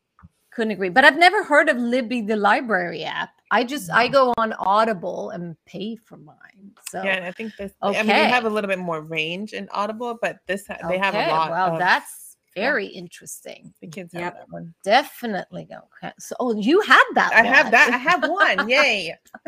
[0.52, 0.90] couldn't agree.
[0.90, 3.39] But I've never heard of Libby, the library app.
[3.52, 4.12] I just, I mm.
[4.12, 6.72] go on Audible and pay for mine.
[6.90, 7.72] So, Yeah, and I think this.
[7.82, 8.00] Okay.
[8.00, 8.24] I mean, Okay.
[8.24, 11.28] you have a little bit more range in Audible, but this ha- they have a
[11.32, 11.52] lot.
[11.52, 12.64] Well, of, that's yeah.
[12.64, 13.74] very interesting.
[13.82, 14.24] the kids Yep.
[14.24, 14.74] have that one.
[14.84, 15.80] Definitely go.
[16.04, 16.14] Okay.
[16.20, 17.34] So, oh, you had that.
[17.34, 17.92] I have that.
[17.92, 18.70] I have one.
[18.70, 19.16] Yay!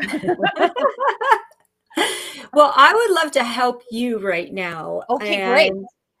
[2.54, 5.72] well i would love to help you right now Okay, great.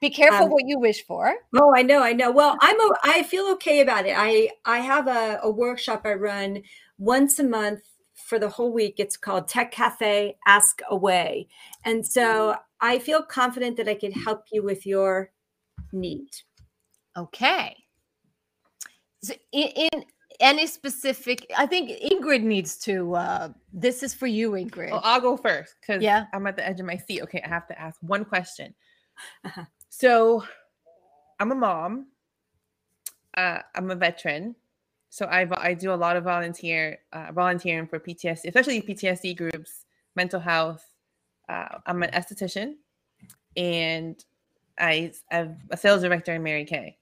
[0.02, 1.34] And- Be careful um, what you wish for.
[1.56, 2.30] Oh, I know, I know.
[2.30, 4.14] Well, I'm o- I feel okay about it.
[4.16, 6.62] I I have a, a workshop I run
[6.98, 7.80] once a month
[8.14, 8.96] for the whole week.
[8.98, 11.48] It's called Tech Cafe Ask Away,
[11.84, 15.30] and so I feel confident that I can help you with your
[15.92, 16.28] need.
[17.16, 17.76] Okay.
[19.22, 20.04] So in, in
[20.40, 21.46] any specific?
[21.56, 23.14] I think Ingrid needs to.
[23.14, 24.90] Uh, this is for you, Ingrid.
[24.90, 26.26] Well, I'll go first because Yeah.
[26.32, 27.22] I'm at the edge of my seat.
[27.22, 28.74] Okay, I have to ask one question.
[29.44, 29.64] Uh-huh.
[29.94, 30.42] So,
[31.38, 32.06] I'm a mom.
[33.36, 34.56] Uh, I'm a veteran,
[35.10, 39.84] so I I do a lot of volunteer uh, volunteering for PTSD, especially PTSD groups,
[40.16, 40.82] mental health.
[41.46, 42.76] Uh, I'm an esthetician,
[43.54, 44.24] and
[44.78, 46.96] I I'm a sales director in Mary Kay.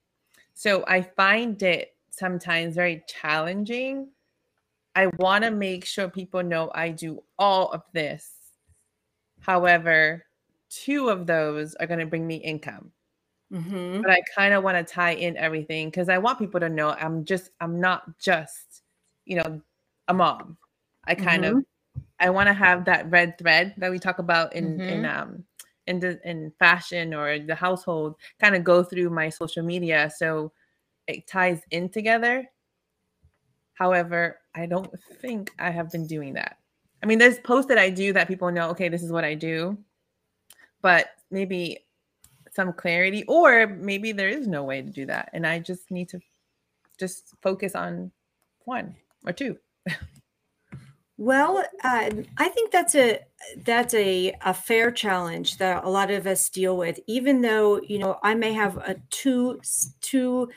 [0.54, 4.08] So I find it sometimes very challenging.
[4.96, 8.32] I want to make sure people know I do all of this.
[9.38, 10.24] However,
[10.70, 12.92] two of those are going to bring me income.
[13.52, 14.02] Mhm.
[14.02, 16.90] But I kind of want to tie in everything because I want people to know
[16.90, 18.82] I'm just, I'm not just,
[19.24, 19.60] you know,
[20.08, 20.56] a mom.
[21.04, 21.64] I kind of,
[22.20, 25.44] I want to have that red thread that we talk about in, in, um,
[25.86, 30.52] in the in fashion or the household kind of go through my social media so
[31.08, 32.46] it ties in together
[33.74, 36.58] however i don't think i have been doing that
[37.02, 39.34] i mean there's posts that i do that people know okay this is what i
[39.34, 39.76] do
[40.82, 41.78] but maybe
[42.52, 46.08] some clarity or maybe there is no way to do that and i just need
[46.08, 46.20] to
[46.98, 48.10] just focus on
[48.64, 48.94] one
[49.26, 49.56] or two
[51.16, 53.20] Well, uh, I think that's a
[53.64, 56.98] that's a, a fair challenge that a lot of us deal with.
[57.06, 59.60] Even though you know I may have a two
[60.00, 60.48] two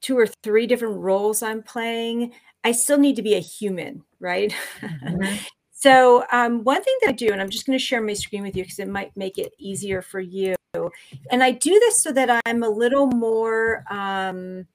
[0.00, 4.54] two or three different roles I'm playing, I still need to be a human, right?
[4.82, 5.38] Mhm.
[5.86, 8.42] So um, one thing that I do, and I'm just going to share my screen
[8.42, 10.56] with you because it might make it easier for you.
[11.30, 13.84] And I do this so that I'm a little more.
[13.88, 14.66] Um,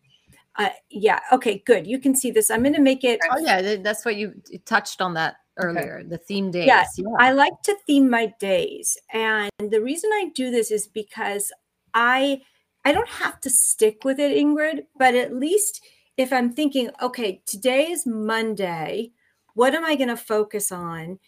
[0.56, 1.20] uh, yeah.
[1.34, 1.64] Okay.
[1.66, 1.86] Good.
[1.86, 2.50] You can see this.
[2.50, 3.20] I'm going to make it.
[3.30, 6.02] Oh yeah, that's what you, touched on that earlier.
[6.08, 6.66] The theme days.
[6.66, 7.08] Yeah, yeah.
[7.20, 8.98] I like to theme my days.
[9.12, 11.52] And the reason I do this is because
[11.94, 12.40] I
[12.86, 15.84] I don't have to stick with it, Ingrid, but at least
[16.16, 19.12] if I'm thinking, okay, today is Monday,
[19.56, 21.20] what am I going to focus on?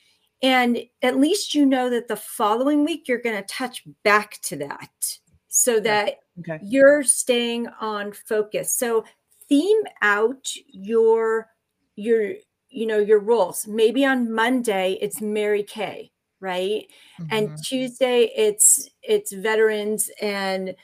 [0.41, 4.57] And at least you know that the following week you're going to touch back to
[4.57, 9.03] that so that okay you're staying on focus so
[9.49, 11.49] theme out your
[11.95, 12.33] your
[12.69, 16.85] you know your roles maybe on monday it's mary kay right
[17.31, 17.63] and Mhm.
[17.63, 20.75] tuesday it's it's veterans and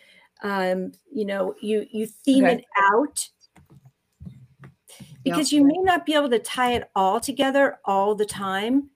[0.43, 2.49] um you know you you theme Okay.
[2.49, 3.29] it out
[5.31, 8.89] because you may not be able to tie it all together all the time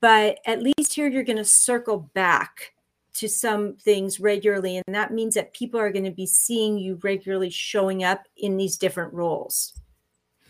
[0.00, 2.74] but at least here you're going to circle back
[3.14, 6.98] to some things regularly and that means that people are going to be seeing you
[7.02, 9.72] regularly showing up in these different roles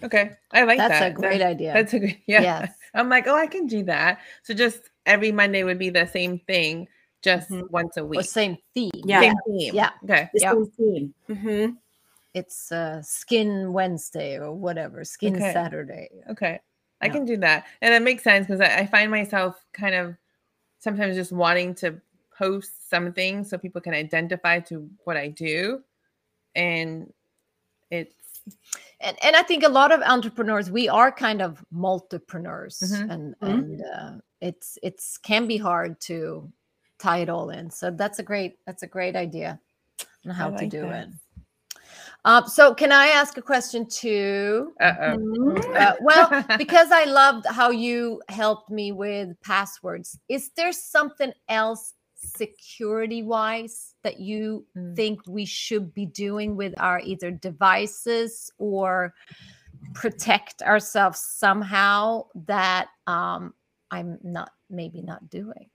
[0.03, 1.73] okay i like that's that That's a great That- idea.
[1.73, 2.43] That's a good, yeah.
[2.43, 2.73] Yes.
[2.95, 4.21] I'm like, oh, I can do that.
[4.45, 6.89] So just every Monday would be the same thing,
[7.23, 7.71] just Mhm.
[7.71, 8.23] once a or week.
[8.25, 8.91] same theme.
[8.95, 9.21] Yeah.
[9.21, 9.75] Same theme.
[9.75, 9.91] Yeah.
[10.05, 10.31] Okay.
[10.33, 10.53] the Yep.
[10.55, 11.77] same theme Mhm.
[12.39, 15.53] It's uh, Skin Wednesday or whatever, Skin Okay.
[15.53, 16.09] Saturday.
[16.31, 16.61] Okay.
[17.01, 17.13] I Yeah.
[17.13, 17.67] can do that.
[17.83, 20.17] And it makes sense because I, I find myself kind of
[20.79, 22.01] sometimes just wanting to
[22.37, 25.83] post something so people can identify to what I do.
[26.55, 27.13] And
[27.91, 28.15] it's
[29.01, 33.11] and and I think a lot of entrepreneurs we are kind of multipreneurs Mhm.
[33.11, 33.67] and Mhm.
[33.67, 36.53] and uh, it's it's can be hard to
[36.99, 37.71] tie it all in.
[37.71, 39.61] So that's a great that's a great idea
[40.27, 41.09] on how to do that.
[41.09, 41.09] it.
[42.25, 44.73] Um, so can I ask a question too?
[44.81, 45.77] Mhm.
[45.77, 46.29] Uh, well,
[46.59, 50.19] because I loved how you helped me with passwords.
[50.29, 54.97] Is there something else security wise that you Mm.
[54.97, 59.15] think we should be doing with our either devices or
[59.95, 63.55] protect ourselves somehow that um,
[63.91, 65.71] I'm not maybe not doing?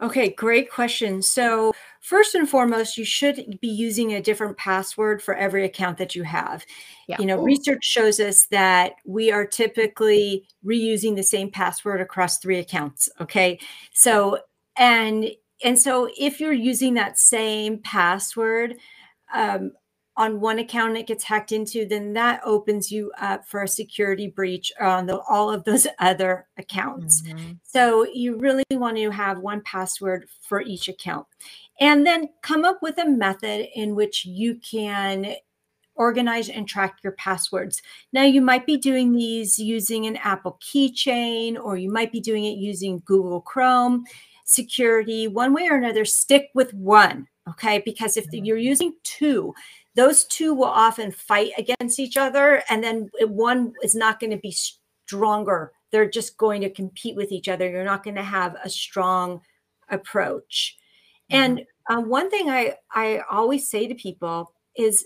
[0.00, 1.20] Okay, great question.
[1.22, 1.72] So,
[2.04, 6.22] first and foremost, you should be using a different password for every account that you
[6.22, 6.66] have.
[7.08, 7.16] Yeah.
[7.18, 12.58] You know, research shows us that we are typically reusing the same password across three
[12.58, 13.08] accounts.
[13.22, 13.58] Okay.
[13.94, 14.38] So,
[14.76, 15.30] and
[15.64, 18.76] and so if you're using that same password
[19.32, 19.72] um,
[20.16, 23.68] on one account and it gets hacked into, then that opens you up for a
[23.68, 27.22] security breach on the, all of those other accounts.
[27.22, 27.58] Mhm.
[27.62, 31.26] So you really want to have one password for each account.
[31.80, 35.34] And then come up with a method in which you can
[35.96, 37.80] organize and track your passwords.
[38.12, 42.44] Now, you might be doing these using an Apple keychain, or you might be doing
[42.44, 44.04] it using Google Chrome
[44.44, 45.28] security.
[45.28, 47.82] One way or another, stick with one, okay?
[47.84, 48.44] Because if mm-hmm.
[48.44, 49.54] you're using two,
[49.94, 54.36] those two will often fight against each other, and then one is not going to
[54.36, 54.54] be
[55.06, 55.72] stronger.
[55.92, 57.70] They're just going to compete with each other.
[57.70, 59.40] You're not going to have a strong
[59.88, 60.76] approach.
[61.30, 61.64] And mm-hmm.
[61.88, 65.04] Uh, one thing I I always say to people is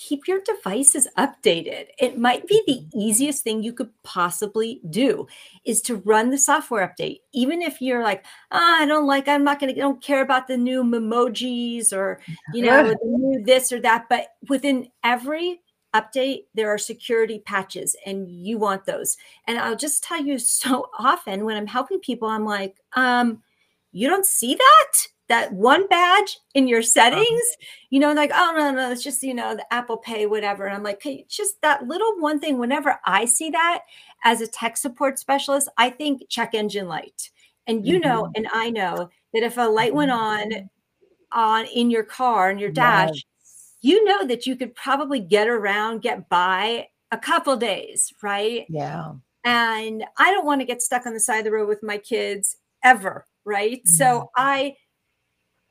[0.00, 1.86] keep your devices updated.
[1.98, 5.26] It might be the easiest thing you could possibly do
[5.66, 7.18] is to run the software update.
[7.34, 10.48] Even if you're like, oh, I don't like, I'm not going to, don't care about
[10.48, 12.20] the new emojis or,
[12.54, 14.06] you know, the new this or that.
[14.08, 15.60] But within every
[15.94, 19.18] update, there are security patches and you want those.
[19.46, 23.42] And I'll just tell you so often when I'm helping people, I'm like, um,
[23.92, 24.92] you don't see that?
[25.30, 26.88] That one badge in your uh-huh.
[26.88, 27.56] settings,
[27.88, 30.66] you know, like, oh, no, no, it's just, you know, the Apple Pay, whatever.
[30.66, 32.58] And I'm like, hey, just that little one thing.
[32.58, 33.82] Whenever I see that
[34.24, 37.30] as a tech support specialist, I think check engine light.
[37.66, 38.08] And you mm-hmm.
[38.08, 41.38] know, and I know that if a light went on, mm-hmm.
[41.38, 43.24] on in your car and your dash,
[43.80, 48.66] you know that you could probably get around, get by a couple days, right?
[48.68, 49.12] Yeah.
[49.44, 51.98] And I don't want to get stuck on the side of the road with my
[51.98, 53.78] kids ever, right?
[53.78, 53.90] Mm-hmm.
[53.90, 54.74] So I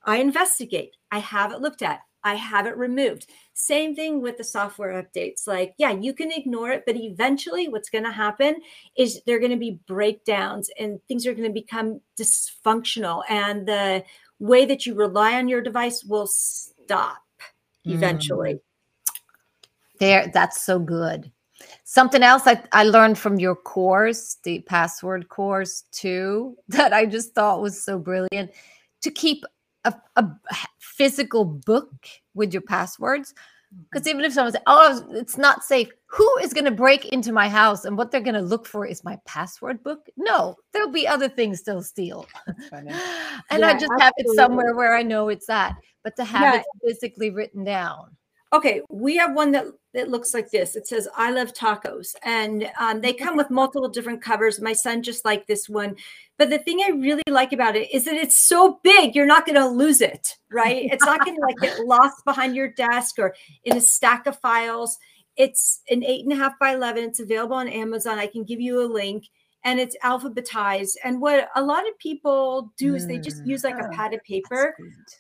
[0.10, 0.96] I investigate.
[1.12, 2.02] I have it looked at.
[2.24, 3.30] I have it removed.
[3.54, 5.48] Same thing with the software updates.
[5.48, 8.56] Like, yeah, you can ignore it, but eventually what's going to happen
[8.98, 13.24] is there are going to be breakdowns and things are going to become dysfunctional.
[13.30, 14.04] And the
[14.40, 17.22] way that you rely on your device will stop
[17.86, 18.56] eventually.
[18.56, 18.62] Mm.
[20.00, 21.32] There, that's so good.
[21.84, 27.34] Something else I, I learned from your course, the password course too, that I just
[27.34, 28.52] thought was so brilliant
[29.02, 29.46] to keep
[29.86, 30.30] a, a
[30.80, 31.94] physical book
[32.34, 33.34] with your passwords
[33.92, 34.20] because mm-hmm.
[34.20, 37.48] even if someone says, "Oh, it's not safe," who is going to break into my
[37.48, 40.08] house and what they're going to look for is my password book?
[40.18, 42.28] No, there'll be other things they'll steal,
[42.72, 43.00] and yeah,
[43.52, 44.02] I just absolutely.
[44.02, 45.76] have it somewhere where I know it's at.
[46.04, 46.60] But to have yeah.
[46.62, 48.16] it physically written down.
[48.52, 50.76] Okay, we have one that it looks like this.
[50.76, 54.62] It says "I love tacos," and um, they come with multiple different covers.
[54.62, 55.96] My son just liked this one,
[56.38, 59.46] but the thing I really like about it is that it's so big, you're not
[59.46, 60.88] going to lose it, right?
[60.92, 64.40] It's not going to like get lost behind your desk or in a stack of
[64.40, 64.98] files.
[65.36, 67.04] It's an eight and a half by eleven.
[67.04, 68.20] It's available on Amazon.
[68.20, 69.26] I can give you a link,
[69.64, 70.98] and it's alphabetized.
[71.04, 73.92] And what a lot of people do is they just use like a mm.
[73.94, 74.76] pad of paper,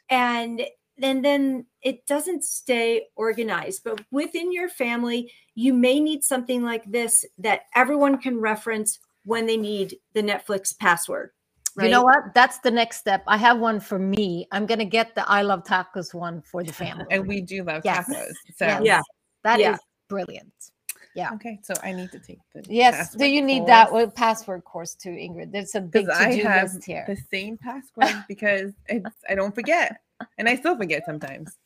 [0.10, 0.62] and
[1.02, 3.84] and then it doesn't stay organized.
[3.84, 9.46] But within your family, you may need something like this that everyone can reference when
[9.46, 11.32] they need the Netflix password.
[11.76, 11.86] Right?
[11.86, 12.34] You know what?
[12.34, 13.24] That's the next step.
[13.28, 14.48] I have one for me.
[14.52, 17.06] I'm going to get the I love tacos one for the family.
[17.12, 18.10] and we do love yes.
[18.10, 18.34] tacos.
[18.56, 18.82] So yes.
[18.84, 19.02] yeah,
[19.44, 19.74] that yeah.
[19.74, 20.54] is brilliant.
[21.16, 21.32] Yeah.
[21.34, 23.16] Okay, so I need to take the yes.
[23.16, 23.70] Do you need course.
[23.70, 25.52] that well, password course too, Ingrid?
[25.52, 27.04] There's a big to-do list here.
[27.08, 30.00] The same password because it's I don't forget
[30.38, 31.58] and I still forget sometimes.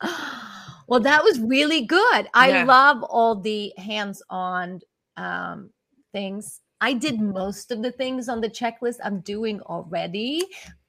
[0.88, 2.28] well, that was really good.
[2.34, 2.64] I yeah.
[2.64, 4.80] love all the hands-on
[5.16, 5.70] um,
[6.12, 6.60] things.
[6.80, 10.42] I did most of the things on the checklist I'm doing already,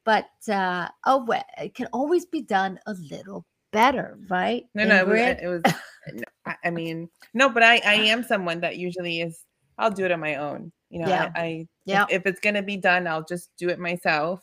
[0.03, 4.65] but uh, oh, well, it can always be done a little better, right?
[4.73, 6.23] No, no, it was, it was
[6.63, 9.43] I mean, no, but I, I am someone that usually is.
[9.77, 10.71] I'll do it on my own.
[10.89, 11.31] You know, yeah.
[11.35, 12.05] I, I yeah.
[12.09, 14.41] If, if it's gonna be done, I'll just do it myself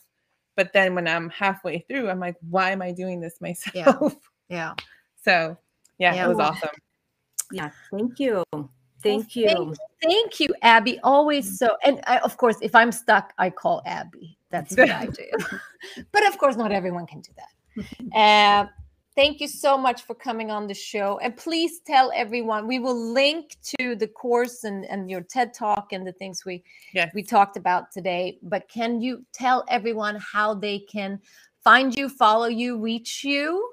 [0.57, 4.17] but then when I'm halfway through, I'm like, why am I doing this myself?
[4.49, 4.49] Yeah.
[4.49, 4.75] yeah.
[5.23, 5.57] So
[5.99, 6.71] yeah, yeah, it was awesome.
[7.51, 7.71] Yeah.
[7.91, 8.45] Thank you.
[9.03, 9.49] Thank you.
[9.49, 10.99] Thank, thank, you, Abbie.
[11.01, 11.57] Always mm.
[11.57, 11.77] so.
[11.85, 14.39] And I, of course, if I'm stuck, I call Abbie.
[14.51, 15.29] That's what I do.
[16.13, 18.17] but of course, not everyone can do that.
[18.17, 18.67] Uh,
[19.15, 21.19] Thank you so much for coming on the show.
[21.19, 25.93] And please tell everyone, we will link to the course and, and your TED talk
[25.93, 27.11] and the things we yes.
[27.15, 28.39] we talked about today.
[28.43, 31.21] But can you tell everyone how they can
[31.63, 33.71] find you, follow you, reach you?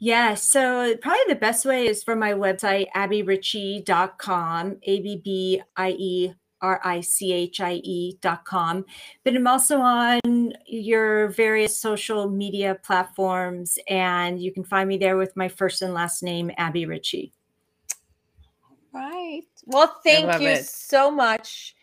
[0.00, 5.90] Yeah, so probably the best way is from my website, abbierichie.com, A B B I
[5.90, 8.84] E R I C H I E dot com.
[9.24, 15.16] But I'm also on your various social media platforms, and you can find me there
[15.16, 17.32] with my first and last name, Abbie Richie.
[18.92, 19.42] Right.
[19.66, 20.64] Well, thank you it.
[20.66, 21.74] so much.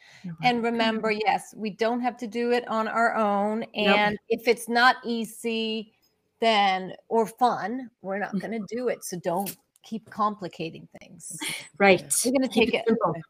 [0.44, 3.64] And remember, yes, we don't have to do it on our own.
[3.76, 4.20] And nope.
[4.30, 5.94] if it's not easy,
[6.40, 9.04] then or fun, we're not going to do it.
[9.04, 9.56] So don't
[9.86, 11.38] keep complicating things.
[11.78, 12.02] Right.
[12.26, 12.84] We're going to take it.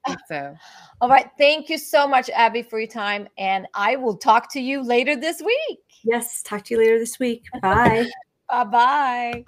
[0.07, 0.19] it.
[0.27, 0.55] So.
[1.01, 1.29] All right.
[1.37, 3.27] Thank you so much, Abbie, for your time.
[3.37, 5.79] And I will talk to you later this week.
[6.03, 6.41] Yes.
[6.41, 7.43] Talk to you later this week.
[7.61, 8.09] Bye.
[8.49, 9.45] bye bye.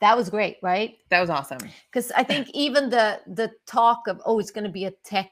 [0.00, 0.96] That was great, right?
[1.10, 1.60] That was awesome.
[1.90, 5.30] Because I think even the the talk of oh, it's going to be a tech,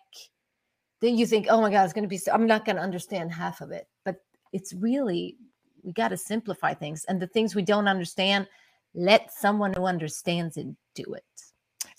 [1.00, 2.16] then you think, oh my god, it's going to be.
[2.16, 4.22] So, I'm not going to understand half of it, but
[4.52, 5.36] it's really
[5.82, 8.46] we got to simplify things, and the things we don't understand,
[8.94, 11.24] let someone who understands it do it.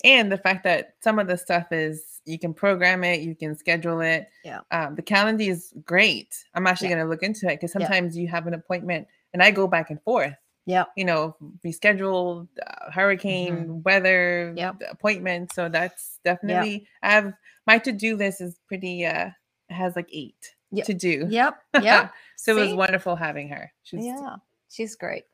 [0.04, 3.56] And the fact that some of the stuff is you can program it, you can
[3.56, 4.28] schedule it.
[4.44, 4.60] Yeah.
[4.70, 6.34] Um, the calendar is great.
[6.54, 6.96] I'm actually yeah.
[6.96, 8.22] going to look into it because sometimes yeah.
[8.22, 10.34] you have an appointment and I go back and forth.
[10.64, 10.84] Yeah.
[10.96, 11.34] you know,
[11.66, 14.58] rescheduled uh, hurricane, weather, Mm-hmm.
[14.58, 14.82] Yep.
[14.92, 15.56] appointments.
[15.56, 17.32] So that's definitely, I have
[17.66, 19.30] my to do list is pretty, uh,
[19.70, 20.86] has like eight Yep.
[20.86, 21.26] to do.
[21.28, 21.58] Yep.
[21.82, 22.12] Yep.
[22.36, 23.72] so it was wonderful having her.
[23.82, 24.36] She's yeah,
[24.70, 25.24] she's great.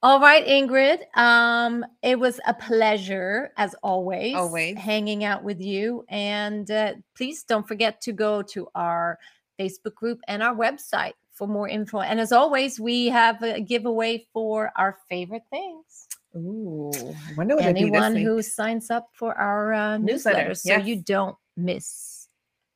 [0.00, 1.00] All right, Ingrid.
[1.16, 4.78] Um, it was a pleasure as always, Always.
[4.78, 6.04] hanging out with you.
[6.08, 9.18] And uh, please don't forget to go to our
[9.58, 12.00] Facebook group and our website for more info.
[12.00, 16.06] And as always, we have a giveaway for our favorite things.
[16.36, 20.50] Ooh, I wonder what it'd be this Anyone who signs up for our uh, Newsletter,
[20.50, 22.28] newsletters, so you don't miss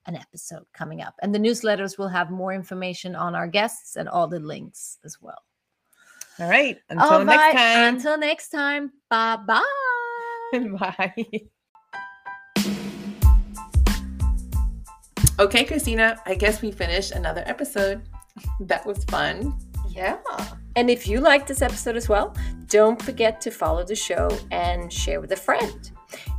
[0.07, 1.14] an episode coming up.
[1.23, 5.18] And the newsletters will have more information on our guests and all the links as
[5.20, 5.39] well.
[6.39, 6.78] All right.
[6.89, 7.95] Until All next right, time.
[7.95, 8.93] Until next time.
[9.11, 9.62] Bye bye.
[10.78, 11.26] Bye.
[15.39, 18.03] Okay, Christina, I guess we finished another episode.
[18.61, 19.59] That was fun.
[19.89, 20.18] Yeah.
[20.76, 22.35] And if you like this episode as well,
[22.68, 25.91] don't forget to follow the show and share with a friend.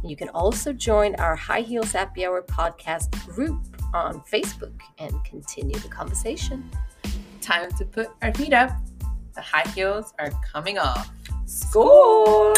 [0.04, 3.62] You can also join our High Heels Happy Hour podcast group
[3.94, 6.70] on Facebook and continue the conversation.
[7.42, 8.72] Time to put our feet up.
[9.34, 11.10] The high heels are coming off.
[11.46, 12.54] Score!